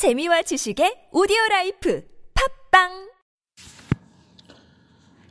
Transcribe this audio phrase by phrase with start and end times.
[0.00, 3.10] 재미와 지식의 오디오 라이프 팟빵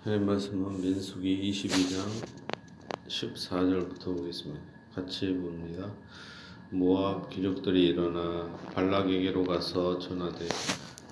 [0.04, 2.06] 하나님 말씀은 민수기 22장
[3.08, 4.62] 14절부터 보겠습니다.
[4.94, 5.92] 같이 봅니다.
[6.70, 10.48] 모압 귀족들이 일어나 발락에게로 가서 전하되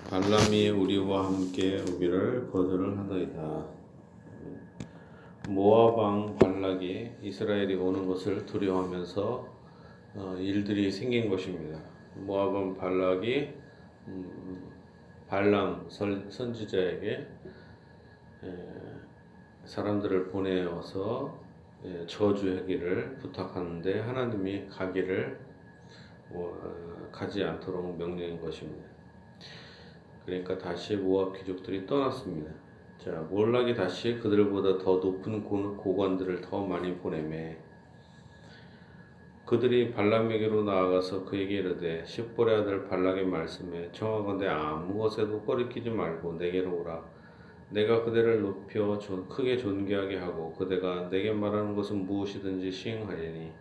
[0.08, 3.66] 발람이 우리와 함께 오기를 거절을 하더이다.
[5.48, 9.58] 모압 왕 발락이 이스라엘이 오는 것을 두려워하면서
[10.14, 11.97] 어, 일들이 생긴 것입니다.
[12.18, 13.54] 모압 왕 발락이
[14.08, 14.72] 음,
[15.28, 17.26] 발람 선- 선지자에게
[19.64, 21.38] 사람들을 보내어서
[21.84, 25.38] 예, 저주하기를 부탁하는데 하나님이 가기를
[26.30, 28.84] 뭐, 어, 가지 않도록 명령한 것입니다.
[30.26, 32.50] 그러니까 다시 모압 귀족들이 떠났습니다.
[32.98, 37.56] 자, 몰락이 다시 그들보다 더 높은 고- 고관들을 더 많이 보내매
[39.48, 46.80] 그들이 발람에게로 나아가서 그에게 이르되 십볼의 아들 발락의 말씀에 청하건대 아무 것에도 거리끼지 말고 내게로
[46.80, 47.02] 오라
[47.70, 53.52] 내가 그대를 높여 존- 크게 존귀하게 하고 그대가 내게 말하는 것은 무엇이든지 시행하리니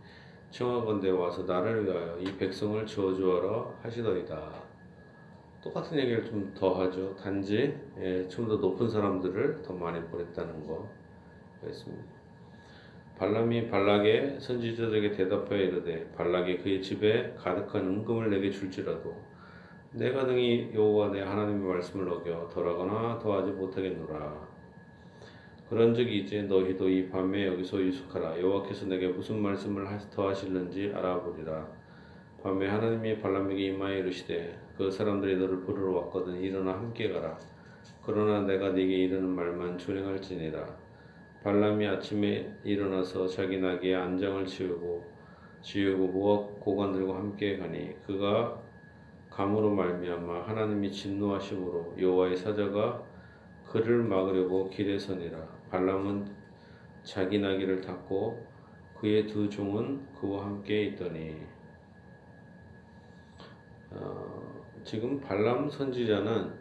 [0.52, 4.52] 청하건대 와서 나를 위하여 이 백성을 저주하라 하시더이다.
[5.62, 7.16] 똑같은 얘기를 좀 더 하죠.
[7.16, 10.90] 단지 예, 좀 더 높은 사람들을 더 많이 보냈다는 거
[11.62, 12.17] 그랬습니다.
[13.18, 19.16] 발람이 발락의 선지자들에게 대답하여 이르되 발락이 그의 집에 가득한 은금을 내게 줄지라도
[19.94, 24.48] 내가 등이 여호와 내 하나님의 말씀을 어겨 덜하거나 더하지 못하겠노라.
[25.70, 28.40] 그런 적이 이제 너희도 이 밤에 여기서 유숙하라.
[28.40, 31.68] 여호와께서 내게 무슨 말씀을 하- 더하실는지 알아보리라.
[32.44, 37.38] 밤에 하나님이 발람에게 임하여 이르시되 그 사람들이 너를 부르러 왔거든 일어나 함께 가라.
[38.06, 40.87] 그러나 내가 네게 이르는 말만 준행할지니라.
[41.48, 45.02] 발람이 아침에 일어나서 자기 나귀의 안장을 치우고
[45.62, 48.62] 지우고 모압 고관들과 함께 가니 그가
[49.30, 53.02] 감으로 말미암아 하나님이 진노하심으로 여호와의 사자가
[53.66, 55.40] 그를 막으려고 길에 서니라.
[55.70, 56.28] 발람은
[57.04, 58.46] 자기 나귀를 탔고
[59.00, 61.38] 그의 두 종은 그와 함께 있더니
[63.92, 66.54] 어, 지금 발람 선지자는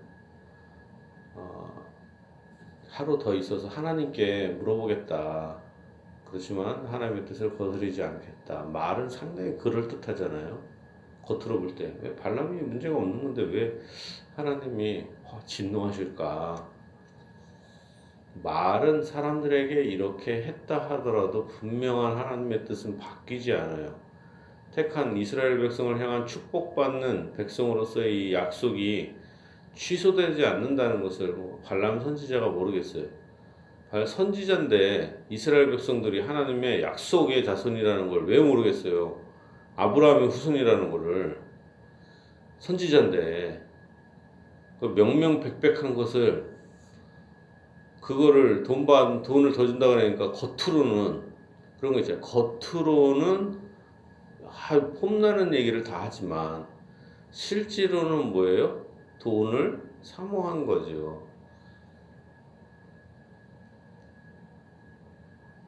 [1.34, 1.85] 어,
[2.96, 5.54] 하루 더 있어서 하나님께 물어보겠다.
[6.24, 8.62] 그렇지만 하나님의 뜻을 거스르지 않겠다.
[8.62, 10.58] 말은 상당히 그럴 듯하잖아요.
[11.20, 11.94] 겉으로 볼 때.
[12.00, 13.78] 왜 발람이 문제가 없는 건데 왜
[14.34, 15.04] 하나님이
[15.44, 16.70] 진노하실까?
[18.42, 23.94] 말은 사람들에게 이렇게 했다 하더라도 분명한 하나님의 뜻은 바뀌지 않아요.
[24.72, 29.25] 택한 이스라엘 백성을 향한 축복받는 백성으로서의 이 약속이
[29.76, 33.04] 취소되지 않는다는 것을 뭐 발람 선지자가 모르겠어요.
[33.90, 39.20] 발- 선지자인데 이스라엘 백성들이 하나님의 약속의 자손이라는 걸 왜 모르겠어요.
[39.76, 41.40] 아브라함의 후손이라는 거를
[42.58, 43.62] 선지자인데
[44.80, 46.56] 그 명명백백한 것을
[48.00, 51.22] 그거를 돈 받, 돈을 더 준다 그러니까 겉으로는
[51.78, 52.20] 그런 거 있잖아요.
[52.22, 53.60] 겉으로는
[54.48, 56.66] 아, 폼나는 얘기를 다 하지만
[57.30, 58.85] 실제로는 뭐예요?
[59.26, 61.26] 돈을 사모한 거죠.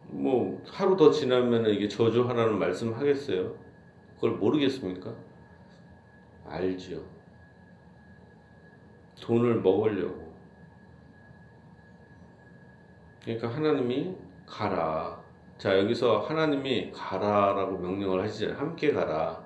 [0.07, 3.57] 뭐 하루 더 지나면 이게 저주하라는 말씀 하겠어요?
[4.15, 5.13] 그걸 모르겠습니까?
[6.47, 7.01] 알지요.
[9.21, 10.33] 돈을 먹으려고.
[13.25, 14.17] 그러니까 하나님이
[14.47, 15.21] 가라.
[15.59, 18.57] 자, 여기서 하나님이 가라라고 명령을 하시잖아요.
[18.57, 19.45] 함께 가라.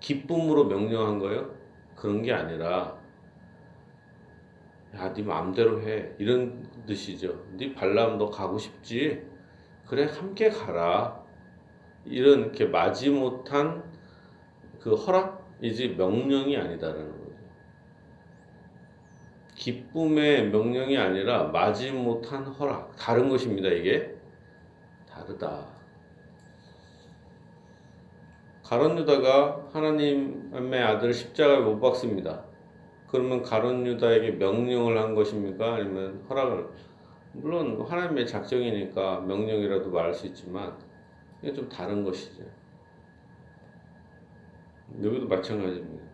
[0.00, 1.56] 기쁨으로 명령한 거예요?
[1.96, 2.95] 그런 게 아니라,
[4.96, 6.10] 야, 네 마음대로 해.
[6.18, 7.44] 이런 뜻이죠.
[7.56, 9.22] 네 발람 너 가고 싶지?
[9.86, 11.24] 그래, 함께 가라.
[12.04, 13.82] 이런 이렇게 마지 못한
[14.80, 17.26] 그 허락이지 명령이 아니다라는 거죠.
[19.54, 22.96] 기쁨의 명령이 아니라 마지 못한 허락.
[22.96, 24.14] 다른 것입니다, 이게.
[25.08, 25.66] 다르다.
[28.62, 32.44] 가론 유다가 하나님의 아들 십자가에 못 박습니다.
[33.08, 35.74] 그러면 가론 유다에게 명령을 한 것입니까?
[35.74, 36.68] 아니면 허락을?
[37.32, 40.76] 물론 하나님의 작정이니까 명령이라도 말할 수 있지만
[41.42, 42.44] 이게 좀 다른 것이죠.
[45.02, 46.04] 여기도 마찬가지입니다.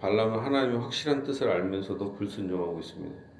[0.00, 3.33] 발람은 하나님의 확실한 뜻을 알면서도 불순종하고 있습니다.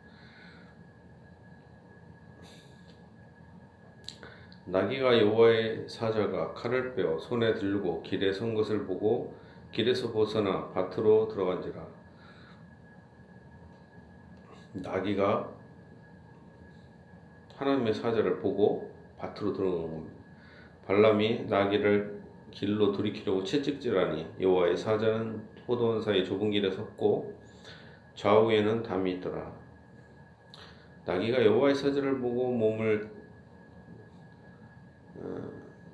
[4.66, 9.34] 나귀가 여호와의 사자가 칼을 빼어 손에 들고 길에 선 것을 보고
[9.72, 11.86] 길에서 벗어나 밭으로 들어간지라.
[14.72, 15.52] 나귀가
[17.56, 20.14] 하나님의 사자를 보고 밭으로 들어가는 겁니다.
[20.86, 27.34] 발람이 나귀를 길로 돌이키려고 채찍질하니 여호와의 사자는 포도원 사이 좁은 길에 섰고
[28.14, 29.52] 좌우에는 담이 있더라.
[31.04, 33.13] 나귀가 여호와의 사자를 보고 몸을 어,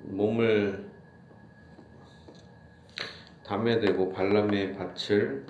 [0.03, 0.89] 몸을
[3.45, 5.45] 담에 대고 발람의 밭을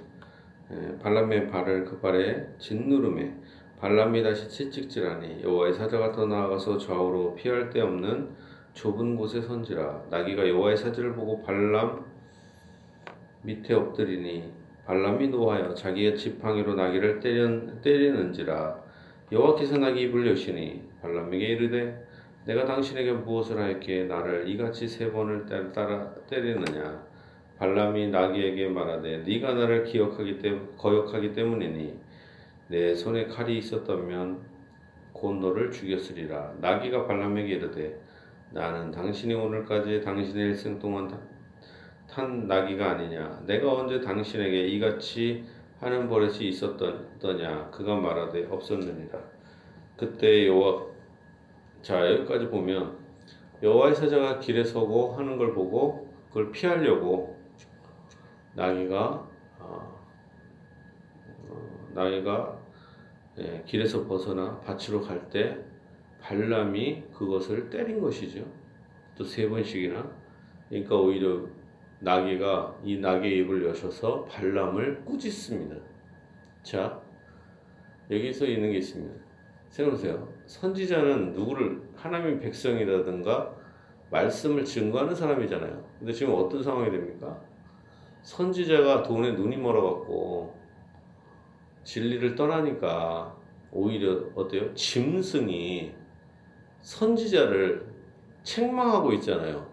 [0.72, 3.36] 에, 발람의 발을 그 발에 짓누름에
[3.80, 8.30] 발람이 다시 채찍질하니 여호와의 사자가 더 나아가서 좌우로 피할 데 없는
[8.74, 10.06] 좁은 곳에 선지라.
[10.10, 12.06] 나귀가 여호와의 사자를 보고 발람
[13.42, 14.52] 밑에 엎드리니
[14.86, 18.82] 발람이 노하여 자기의 지팡이로 나귀를 때려, 때리는지라.
[19.32, 22.08] 여호와께서 나귀 입을 여시니 발람에게 이르되
[22.46, 27.12] 내가 당신에게 무엇을 하였기에 나를 이같이 세 번을 따라 때리느냐?
[27.58, 31.94] 발람이 나귀에게 말하되 네가 나를 기억하기 때문 거역하기 때문이니
[32.70, 34.40] 내 손에 칼이 있었다면
[35.14, 36.56] 곧 너를 죽였으리라.
[36.60, 38.02] 나귀가 발람에게 이르되
[38.50, 41.16] 나는 당신이 오늘까지 당신의 일생 동안
[42.10, 43.44] 탄 나귀가 아니냐?
[43.46, 45.46] 내가 언제 당신에게 이같이
[45.80, 47.70] 하는 버릇이 있었더냐?
[47.70, 49.20] 그가 말하되 없었느니라.
[49.96, 50.91] 그때 여호와
[51.82, 52.98] 자 여기까지 보면
[53.64, 57.38] 여호와의 사자가 길에 서고 하는 걸 보고 그걸 피하려고
[58.56, 59.28] 나귀가
[59.60, 60.02] 어,
[61.50, 62.60] 어, 나귀가
[63.40, 65.58] 예, 길에서 벗어나 밭으로 갈 때
[66.22, 68.46] 발람이 그것을 때린 것이죠.
[69.18, 70.12] 또 세 번씩이나.
[70.70, 71.48] 그러니까 오히려
[72.00, 75.76] 나귀가 이 나귀의 입을 여셔서 발람을 꾸짖습니다.
[76.64, 77.02] 자,
[78.10, 79.31] 여기서 있는 게 있습니다.
[79.72, 80.28] 생각하세요.
[80.48, 83.56] 선지자는 누구를 하나님의 백성이라든가
[84.10, 85.84] 말씀을 증거하는 사람이잖아요.
[85.98, 87.40] 근데 지금 어떤 상황이 됩니까?
[88.22, 90.54] 선지자가 돈에 눈이 멀어갖고
[91.84, 93.36] 진리를 떠나니까
[93.72, 94.74] 오히려 어때요?
[94.74, 95.94] 짐승이
[96.82, 97.90] 선지자를
[98.44, 99.72] 책망하고 있잖아요.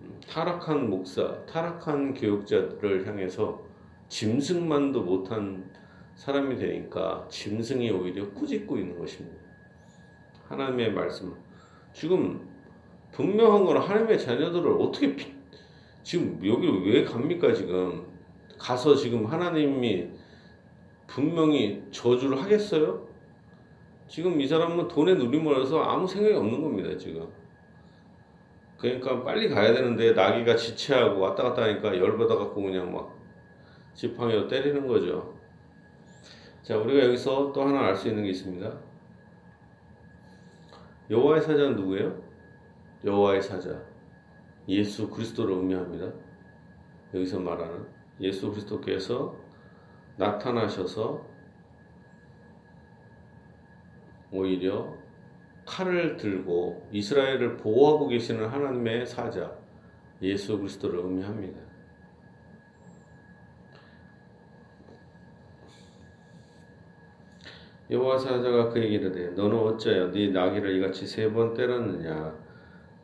[0.00, 3.60] 음, 타락한 목사, 타락한 교육자들을 향해서
[4.08, 5.68] 짐승만도 못한
[6.18, 9.38] 사람이 되니까 짐승이 오히려 꾸짖고 있는 것입니다.
[10.48, 11.32] 하나님의 말씀.
[11.92, 12.44] 지금
[13.12, 15.32] 분명한 거는 하나님의 자녀들을 어떻게 피,
[16.02, 18.04] 지금 여기 왜 갑니까 지금
[18.58, 20.08] 가서 지금 하나님이
[21.06, 23.06] 분명히 저주를 하겠어요?
[24.08, 27.28] 지금 이 사람은 돈에 누리몰아서 아무 생각이 없는 겁니다, 지금.
[28.76, 33.16] 그러니까 빨리 가야 되는데 나귀가 지체하고 왔다 갔다 하니까 열받아 갖고 그냥 막
[33.94, 35.37] 지팡이로 때리는 거죠.
[36.68, 38.78] 자, 우리가 여기서 또 하나 알 수 있는 게 있습니다.
[41.08, 42.22] 여호와의 사자는 누구예요?
[43.06, 43.82] 여호와의 사자.
[44.68, 46.12] 예수 그리스도를 의미합니다.
[47.14, 47.86] 여기서 말하는
[48.20, 49.34] 예수 그리스도께서
[50.18, 51.26] 나타나셔서
[54.30, 54.94] 오히려
[55.64, 59.56] 칼을 들고 이스라엘을 보호하고 계시는 하나님의 사자
[60.20, 61.67] 예수 그리스도를 의미합니다.
[67.90, 72.34] 여호와 사자가 그에게 이르되 너는 어찌하여 네 나귀를 이같이 세 번 때렸느냐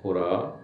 [0.02, 0.54] 보라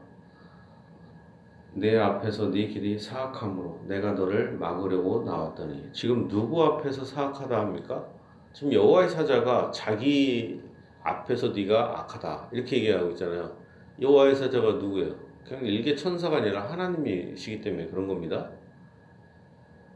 [1.75, 8.05] 내 앞에서 네 길이 사악함으로 내가 너를 막으려고 나왔더니 지금 누구 앞에서 사악하다 합니까?
[8.53, 10.61] 지금 여호와의 사자가 자기
[11.03, 13.57] 앞에서 네가 악하다 이렇게 얘기하고 있잖아요.
[14.01, 15.15] 여호와의 사자가 누구예요?
[15.47, 18.51] 그냥 일개 천사가 아니라 하나님이시기 때문에 그런 겁니다.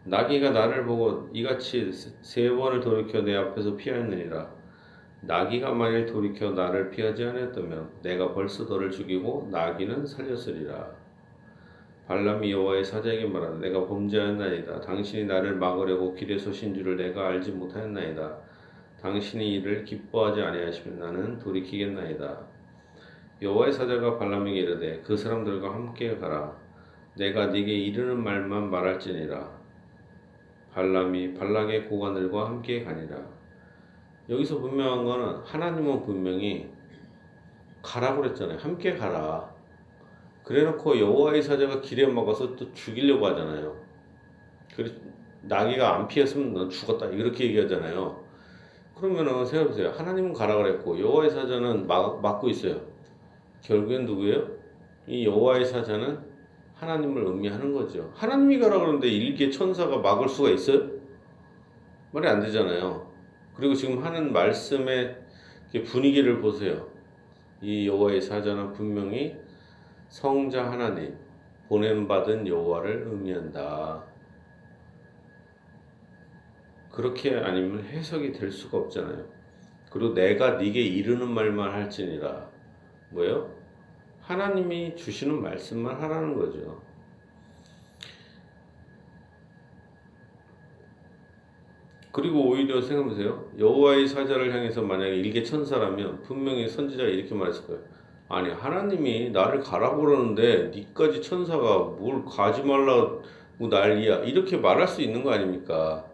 [0.06, 4.50] 나귀가 나를 보고 이같이 세 번을 돌이켜 내 앞에서 피하였느니라.
[5.22, 10.90] 나귀가 만일 돌이켜 나를 피하지 않았다면 내가 벌써 너를 죽이고 나귀는 살렸으리라.
[12.06, 14.82] 발람이 여호와의 사자에게 말하되 내가 범죄하였나이다.
[14.82, 18.36] 당신이 나를 막으려고 길에 서신 줄을 내가 알지 못하였나이다.
[19.00, 22.40] 당신이 이를 기뻐하지 아니하시면 나는 돌이키겠나이다.
[23.40, 26.54] 여호와의 사자가 발람에게 이르되 그 사람들과 함께 가라.
[27.16, 29.63] 내가 네게 이르는 말만 말할지니라.
[30.74, 33.16] 발람이 발락의 고관들과 함께 가니라.
[34.28, 36.68] 여기서 분명한 거는 하나님은 분명히
[37.80, 38.58] 가라고 그랬잖아요.
[38.58, 39.54] 함께 가라.
[40.42, 43.76] 그래놓고 여호와의 사자가 길에 막아서 또 죽이려고 하잖아요.
[44.74, 44.90] 그래
[45.42, 48.24] 나귀가 안 피했으면 넌 죽었다 이렇게 얘기하잖아요.
[48.96, 49.90] 그러면은 생각해보세요.
[49.90, 52.80] 하나님은 가라 그랬고 여호와의 사자는 막, 막고 있어요.
[53.62, 54.48] 결국엔 누구예요?
[55.06, 56.33] 이 여호와의 사자는
[56.84, 58.12] 하나님을 의미하는 거죠.
[58.14, 60.90] 하나님이 가라 그러는데 일개 천사가 막을 수가 있어요?
[62.12, 63.10] 말이 안 되잖아요.
[63.56, 65.16] 그리고 지금 하는 말씀의
[65.86, 66.88] 분위기를 보세요.
[67.60, 69.34] 이 여호와의 사자는 분명히
[70.08, 71.16] 성자 하나님
[71.68, 74.04] 보냄 받은 여호와를 의미한다.
[76.92, 79.24] 그렇게 아니면 해석이 될 수가 없잖아요.
[79.90, 82.48] 그리고 내가 네게 이르는 말만 할지니라.
[83.10, 83.63] 뭐예요?
[84.26, 86.82] 하나님이 주시는 말씀만 하라는 거죠.
[92.10, 93.50] 그리고 오히려 생각해보세요.
[93.58, 97.82] 여호와의 사자를 향해서 만약에 일개 천사라면 분명히 선지자가 이렇게 말했을 거예요.
[98.28, 103.22] 아니 하나님이 나를 가라고 그러는데 니까지 천사가 뭘 가지 말라고
[103.58, 106.06] 난리야 이렇게 말할 수 있는 거 아닙니까?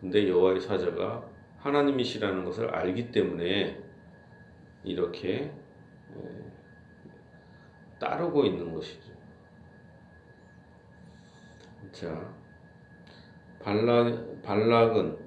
[0.00, 1.24] 근데 여호와의 사자가
[1.58, 3.82] 하나님이시라는 것을 알기 때문에
[4.84, 5.50] 이렇게
[8.00, 9.12] 따르고 있는 것이죠.
[11.92, 12.34] 자,
[13.62, 15.18] 발락, 발락은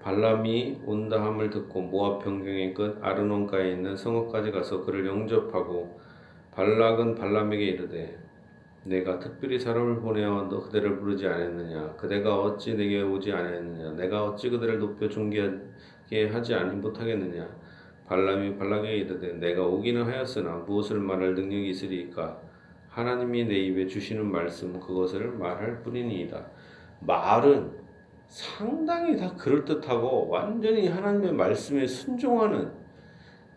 [0.00, 5.98] 발람이 온다함을 듣고 모압 변경의 끝 아르논가에 있는 성읍까지 가서 그를 영접하고
[6.52, 8.18] 발락은 발람에게 이르되
[8.84, 11.94] 내가 특별히 사람을 보내어 너 그대를 부르지 않았느냐?
[11.96, 13.92] 그대가 어찌 내게 오지 않았느냐?
[13.92, 17.48] 내가 어찌 그대를 높여 존귀하게 하지 아니 못하겠느냐
[18.06, 22.40] 발람이 발락에게 이르되 내가 오기는 하였으나 무엇을 말할 능력이 있으리까
[22.88, 26.46] 하나님이 내 입에 주시는 말씀 그것을 말할 뿐이니이다
[27.00, 27.72] 말은
[28.26, 32.72] 상당히 다 그럴듯하고 완전히 하나님의 말씀에 순종하는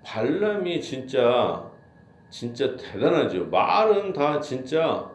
[0.03, 1.71] 발람이 진짜
[2.29, 3.47] 진짜 대단하죠.
[3.47, 5.09] 말은 다 진짜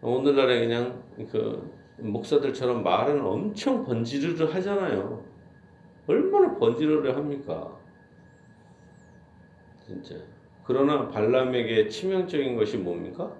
[0.00, 5.24] 오늘날에 그냥 그 목사들처럼 말은 엄청 번지르르 하잖아요.
[6.06, 7.76] 얼마나 번지르르 합니까?
[9.86, 10.16] 진짜.
[10.64, 13.32] 그러나 발람에게 치명적인 것이 뭡니까?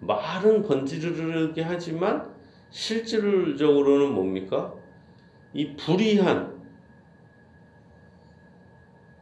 [0.00, 2.30] 말은 번지르르게 하지만
[2.70, 4.74] 실질적으로는 뭡니까?
[5.54, 6.52] 이 불의한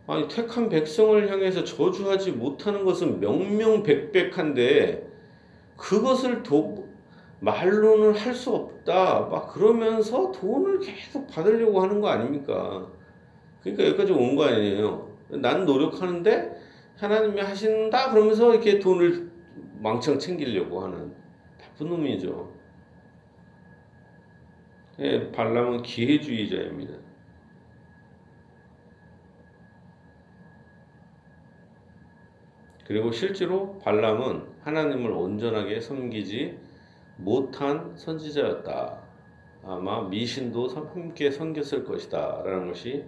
[0.09, 5.07] 아니 택한 백성을 향해서 저주하지 못하는 것은 명명백백한데
[5.77, 6.89] 그것을 도,
[7.41, 12.89] 말로는 할 수 없다 막 그러면서 돈을 계속 받으려고 하는 거 아닙니까?
[13.63, 15.13] 그러니까 여기까지 온 거 아니에요.
[15.29, 16.62] 난 노력하는데
[16.97, 19.31] 하나님이 하신다 그러면서 이렇게 돈을
[19.81, 21.15] 망청 챙기려고 하는
[21.59, 22.53] 나쁜 놈이죠.
[25.01, 26.95] 예, 발람은 기회주의자입니다.
[32.87, 36.59] 그리고 실제로 발람은 하나님을 온전하게 섬기지
[37.17, 39.03] 못한 선지자였다.
[39.65, 42.43] 아마 미신도 함께 섬겼을 것이다.
[42.45, 43.05] 라는 것이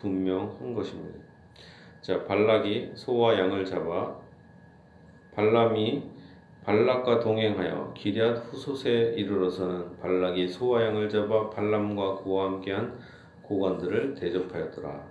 [0.00, 1.27] 분명한 것입니다.
[2.00, 4.16] 자, 발락이 소와 양을 잡아
[5.34, 6.02] 발람이
[6.64, 12.98] 발락과 동행하여 기리앗 후솥에 이르러서는 발락이 소와 양을 잡아 발람과 그와 함께한
[13.42, 15.02] 고관들을 대접하였더라.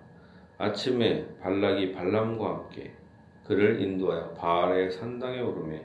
[0.60, 2.94] 아침에 발락이 발람과 함께
[3.46, 5.82] 그를 인도하여 바알의 산당에 오르매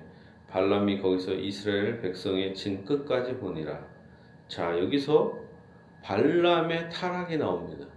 [0.49, 3.87] 발람이 거기서 이스라엘 백성의 진 끝까지 보니라.
[4.49, 5.39] 자 여기서
[6.03, 7.92] 발람의 타락이 나옵니다.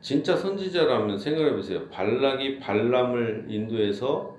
[0.00, 1.88] 진짜 선지자라면 생각해 보세요.
[1.88, 4.36] 발락이 발람을 인도해서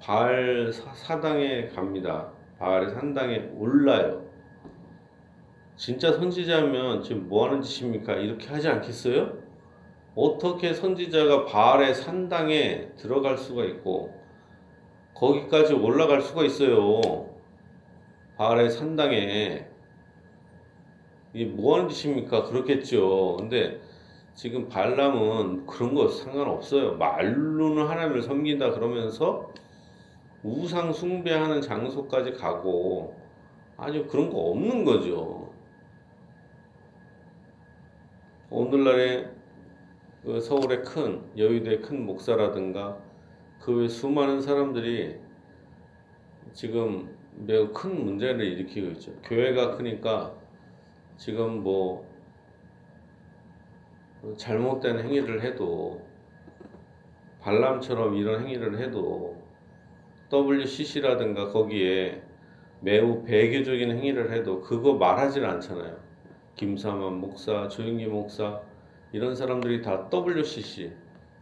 [0.00, 2.32] 바알 사당에 갑니다.
[2.58, 4.24] 바알의 산당에 올라요.
[5.76, 8.14] 진짜 선지자면 지금 뭐 하는 짓입니까?
[8.14, 9.38] 이렇게 하지 않겠어요?
[10.14, 14.14] 어떻게 선지자가 바알의 산당에 들어갈 수가 있고
[15.14, 17.28] 거기까지 올라갈 수가 있어요.
[18.36, 19.66] 바알의 산당에
[21.34, 22.44] 이게 뭐 하는 짓입니까?
[22.44, 23.36] 그렇겠죠.
[23.38, 23.80] 근데
[24.36, 26.96] 지금 발람은 그런 거 상관없어요.
[26.98, 29.50] 말로는 하나님을 섬긴다 그러면서
[30.42, 33.16] 우상 숭배하는 장소까지 가고
[33.78, 35.50] 아주 그런 거 없는 거죠.
[38.50, 39.30] 오늘날에
[40.22, 42.98] 그 서울의 큰 여의도의 큰 목사라든가
[43.60, 45.18] 그 외 수많은 사람들이
[46.52, 49.12] 지금 매우 큰 문제를 일으키고 있죠.
[49.22, 50.34] 교회가 크니까
[51.16, 52.06] 지금 뭐
[54.36, 56.02] 잘못된 행위를 해도
[57.40, 59.36] 발람처럼 이런 행위를 해도
[60.32, 62.22] WCC라든가 거기에
[62.80, 65.96] 매우 배교적인 행위를 해도 그거 말하지 않잖아요.
[66.56, 68.60] 김사만 목사, 조영기 목사
[69.12, 70.92] 이런 사람들이 다 WCC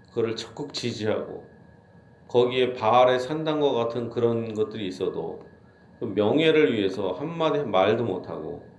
[0.08, 1.44] 그거를 적극 지지하고
[2.28, 5.40] 거기에 바알의 산당과 같은 그런 것들이 있어도
[5.98, 8.73] 그 명예를 위해서 한마디 말도 못하고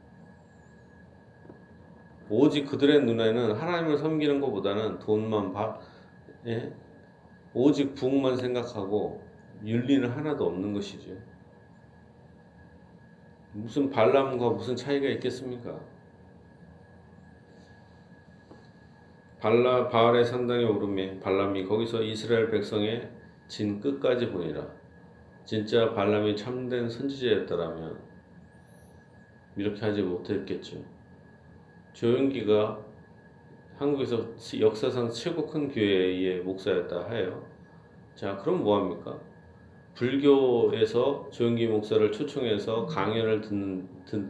[2.29, 5.79] 오직 그들의 눈에는 하나님을 섬기는 것보다는 돈만 바,
[6.47, 6.73] 예?
[7.53, 9.23] 오직 부흥만 생각하고
[9.63, 11.11] 윤리는 하나도 없는 것이죠.
[13.53, 15.79] 무슨 발람과 무슨 차이가 있겠습니까?
[19.39, 23.09] 발라 바알의 산당에 오르매 발람이 거기서 이스라엘 백성의
[23.47, 24.67] 진 끝까지 보니라.
[25.45, 27.99] 진짜 발람이 참된 선지자였더라면
[29.55, 30.94] 이렇게 하지 못했겠죠.
[31.95, 32.77] 조용기가
[33.77, 34.27] 한국에서
[34.59, 37.41] 역사상 최고 큰 교회의 목사였다 하여
[38.15, 39.17] 자 그럼 뭐합니까?
[39.95, 44.29] 불교에서 조영기 목사를 초청해서 강연을 듣는 듣,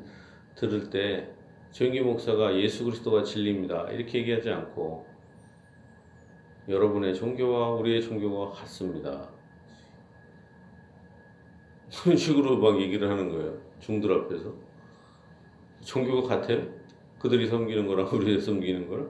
[0.56, 1.32] 들을 때
[1.72, 5.08] 조영기 목사가 예수 그리스도가 진리입니다 이렇게 얘기하지 않고
[6.70, 9.30] 여러분의 종교와 우리의 종교가 같습니다.
[12.04, 13.60] 그런 식으로 막 얘기를 하는 거예요.
[13.80, 14.52] 중들 앞에서.
[15.82, 16.75] 종교가 같아요?
[17.26, 19.10] 그들이 섬기는 거랑 우리가 섬기는 거랑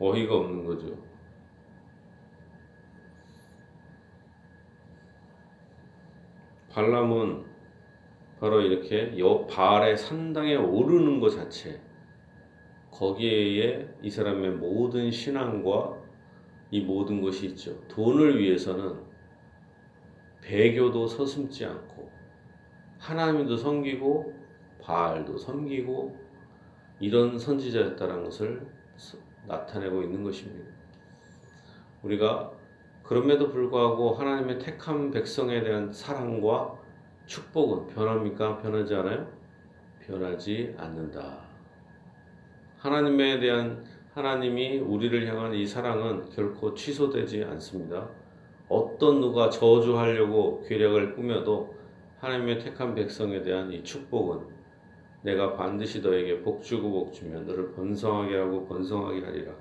[0.00, 0.96] 어이가 없는 거죠.
[6.70, 7.44] 발람은
[8.40, 11.80] 바로 이렇게 여 바알의 산당에 오르는 것 자체
[12.92, 15.98] 거기에 이 사람의 모든 신앙과
[16.70, 17.78] 이 모든 것이 있죠.
[17.88, 19.00] 돈을 위해서는
[20.40, 22.10] 배교도 서슴지 않고
[22.98, 24.32] 하나님도 섬기고
[24.80, 26.27] 바알도 섬기고
[27.00, 30.68] 이런 선지자였다는 것을 서- 나타내고 있는 것입니다.
[32.02, 32.52] 우리가
[33.02, 36.74] 그럼에도 불구하고 하나님의 택한 백성에 대한 사랑과
[37.26, 38.58] 축복은 변합니까?
[38.58, 39.26] 변하지 않아요?
[40.06, 41.38] 변하지 않는다.
[42.78, 48.08] 하나님에 대한 하나님이 우리를 향한 이 사랑은 결코 취소되지 않습니다.
[48.68, 51.74] 어떤 누가 저주하려고 계략을 꾸며도
[52.20, 54.57] 하나님의 택한 백성에 대한 이 축복은
[55.22, 59.52] 내가 반드시 너에게 복 주고 복 주며 너를 번성하게 하고 번성하게 하리라.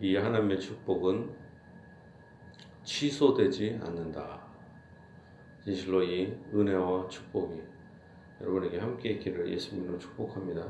[0.00, 1.30] 이 하나님의 축복은
[2.82, 4.40] 취소되지 않는다.
[5.62, 7.60] 진실로 이 은혜와 축복이
[8.40, 10.66] 여러분에게 함께 있기를 예수님으로 축복합니다.